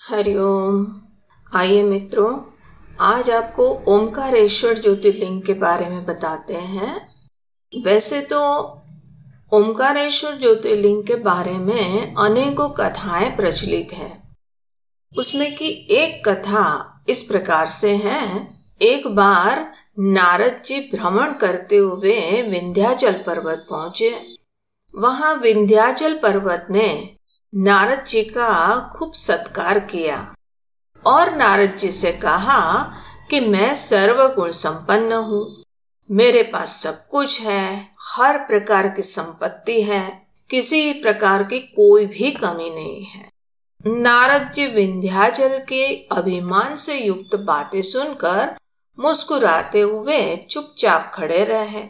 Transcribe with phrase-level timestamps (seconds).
[0.00, 0.86] हरिओम
[1.54, 2.40] आइए मित्रों,
[3.00, 7.08] आज आपको ओमकारेश्वर ज्योतिर्लिंग के बारे में बताते हैं।
[7.84, 8.62] वैसे तो
[9.52, 14.36] ओमकारेश्वर ज्योतिर्लिंग के बारे में अनेकों कथाएँ प्रचलित हैं।
[15.18, 16.64] उसमें की एक कथा
[17.08, 18.48] इस प्रकार से है।
[18.82, 24.36] एक बार नारद जी भ्रमण करते हुए विंध्याचल पर्वत पहुँचे।
[24.94, 27.16] वहाँ विंध्याचल पर्वत ने
[27.54, 30.34] नारद जी का खूब सत्कार किया।
[31.06, 32.92] और नारद जी से कहा
[33.30, 35.64] कि मैं सर्वगुण संपन्न हूँ।
[36.10, 42.30] मेरे पास सब कुछ है, हर प्रकार की संपत्ति है, किसी प्रकार की कोई भी
[42.30, 43.30] कमी नहीं है।
[43.86, 48.56] नारद जी विंध्याचल के अभिमान से युक्त बातें सुनकर
[49.00, 51.84] मुस्कुराते हुए चुपचाप खड़े रहे।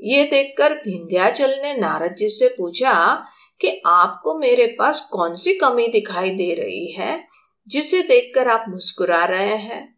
[0.00, 3.26] ये देखकर विंध्याचल ने नारद जी से पूछा
[3.60, 7.24] कि आपको मेरे पास कौन सी कमी दिखाई दे रही है,
[7.68, 9.96] जिसे देखकर आप मुस्कुरा रहे हैं?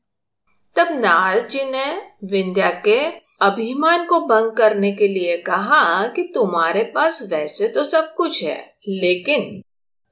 [0.77, 1.87] तब नारद जी ने
[2.25, 2.99] विंध्या के
[3.41, 8.59] अभिमान को भंग करने के लिए कहा कि तुम्हारे पास वैसे तो सब कुछ है,
[8.89, 9.63] लेकिन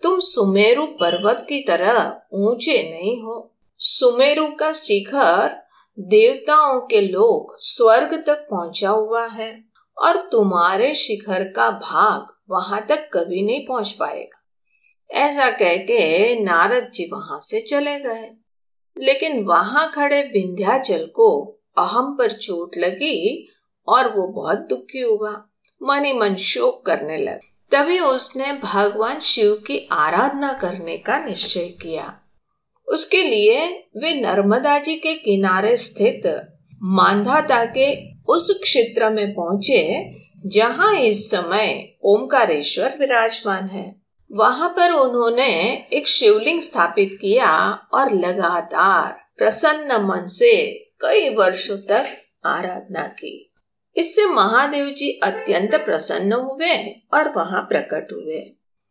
[0.03, 1.99] तुम सुमेरु पर्वत की तरह
[2.35, 5.57] ऊँचे नहीं हो। सुमेरु का शिखर
[5.99, 9.53] देवताओं के लोग स्वर्ग तक पहुँचा हुआ है,
[9.97, 14.43] और तुम्हारे शिखर का भाग वहाँ तक कभी नहीं पहुँच पाएगा।
[15.11, 18.31] ऐसा कह के नारद जी वहाँ से चले गए।
[18.99, 23.49] लेकिन वहाँ खड़े विंध्याचल को अहम पर चोट लगी
[23.89, 25.49] और वो बहुत दुखी हुआ।
[25.83, 27.39] मन ही मन शोक करने लगा।
[27.71, 32.21] तभी उसने भगवान शिव की आराधना करने का निश्चय किया।
[32.89, 36.47] उसके लिए वे नर्मदा जी के किनारे स्थित
[36.83, 40.11] मांधाता के उस क्षेत्र में पहुँचे,
[40.47, 49.21] जहाँ इस समय ओमकारेश्वर विराजमान है। वहाँ पर उन्होंने एक शिवलिंग स्थापित किया और लगातार
[49.39, 52.07] प्रसन्न मन से कई वर्षों तक
[52.47, 53.53] आराधना की।
[53.97, 56.77] इससे महादेव जी अत्यंत प्रसन्न हुए
[57.15, 58.51] और वहाँ प्रकट हुए।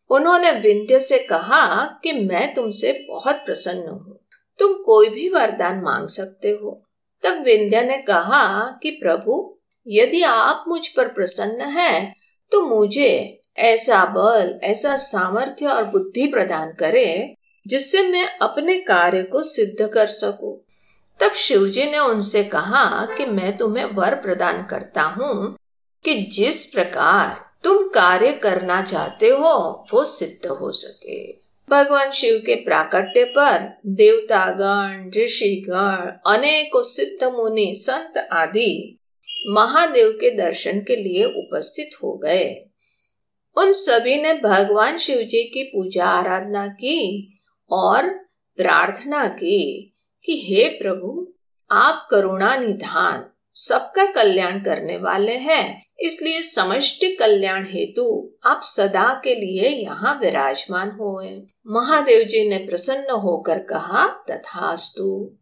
[0.10, 4.20] उन्होंने विंध्य से कहा कि मैं तुमसे बहुत प्रसन्न हूँ।
[4.60, 6.84] तुम कोई भी वरदान मांग सकते हो।
[7.24, 12.16] तब विंध्या ने कहा कि प्रभु, यदि आप मुझ पर प्रसन्न हैं
[12.52, 17.36] तो मुझे ऐसा बल, ऐसा सामर्थ्य और बुद्धि प्रदान करे,
[17.68, 20.62] जिससे मैं अपने कार्य को सिद्ध कर सकूँ।
[21.20, 25.58] तब शिवजी ने उनसे कहा कि मैं तुम्हें वर प्रदान करता हूँ
[26.04, 32.56] कि जिस प्रकार तुम कार्य करना चाहते हो, वो सिद्ध हो सके भगवान शिव के
[32.56, 38.98] प्राकट्य पर देवतागण, ऋषिगण, अनेकों सिद्ध मुनि, संत आदि
[39.50, 42.66] महादेव के दर्शन के लिए उपस्थित हो गए।
[43.58, 47.30] उन सभी ने भगवान शिव जी की पूजा आराधना की
[47.72, 48.08] और
[48.58, 49.94] प्रार्थना की
[50.26, 51.34] कि हे प्रभु,
[51.72, 59.36] आप करुणा निधान सबका कल्याण करने वाले हैं। इसलिए समष्टि कल्याण हेतु आप सदा के
[59.36, 65.38] लिए यहाँ विराजमान हुए। महादेव जी ने प्रसन्न होकर कहा, तथास्तु।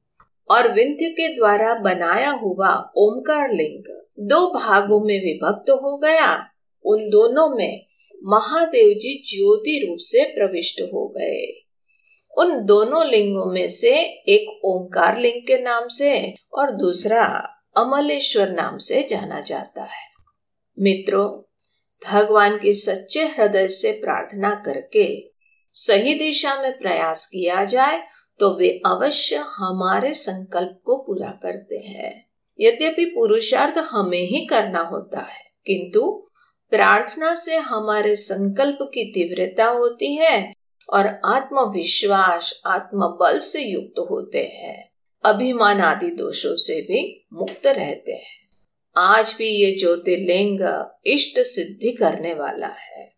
[0.49, 6.35] और विंध्य के द्वारा बनाया हुआ ओमकार लिंग दो भागों में विभक्त हो गया।
[6.85, 7.85] उन दोनों में
[8.23, 11.65] महादेव जी ज्योति रूप से प्रविष्ट हो गए।
[12.37, 17.25] उन दोनों लिंगों में से एक ओमकार लिंग के नाम से और दूसरा
[17.77, 20.03] अमलेश्वर नाम से जाना जाता है।
[20.79, 21.41] मित्रों,
[22.11, 25.31] भगवान की सच्चे हृदय से प्रार्थना करके
[25.73, 28.03] सही दिशा में प्रयास किया जाए
[28.39, 32.25] तो वे अवश्य हमारे संकल्प को पूरा करते हैं।
[32.59, 36.25] यद्यपि पुरुषार्थ हमें ही करना होता है, किंतु
[36.71, 40.53] प्रार्थना से हमारे संकल्प की तीव्रता होती है
[40.89, 44.91] और आत्मविश्वास, आत्मबल से युक्त होते हैं।
[45.25, 48.43] अभिमान आदि दोषों से भी मुक्त रहते हैं।
[48.97, 53.11] आज भी ये ज्योतिर्लिंग इष्ट सिद्धि करने वाला है।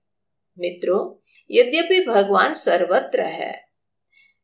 [0.59, 1.19] मित्रों,
[1.51, 3.64] यद्यपि भगवान सर्वत्र है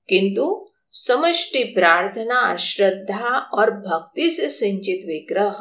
[0.10, 5.60] किंतु समष्टि प्रार्थना, श्रद्धा और भक्ति से सिंचित विग्रह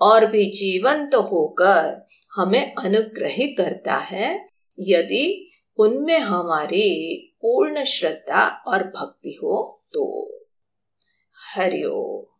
[0.00, 4.46] और भी जीवंत तो होकर हमें अनुग्रहित करता है,
[4.78, 10.06] यदि उनमें हमारी पूर्ण श्रद्धा और भक्ति हो तो।
[11.36, 12.26] हरिओ